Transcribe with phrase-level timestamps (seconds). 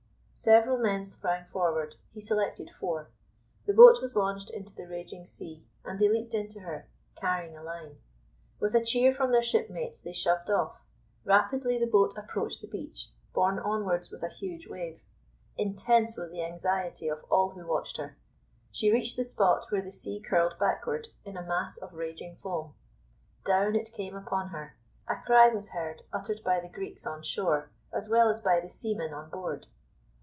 [0.43, 3.11] Several men sprang forward; he selected four.
[3.67, 7.61] The boat was launched into the raging sea, and they leaped into her, carrying a
[7.61, 7.99] line.
[8.59, 10.83] With a cheer from their shipmates they shoved off.
[11.25, 14.99] Rapidly the boat approached the beach, borne onward with a huge wave.
[15.59, 18.17] Intense was the anxiety of all who watched her.
[18.71, 22.73] She reached the spot where the sea curled backward in a mass of raging foam.
[23.45, 24.75] Down it came upon her.
[25.07, 28.69] A cry was heard uttered by the Greeks on shore, as well as by the
[28.69, 29.67] seamen on board.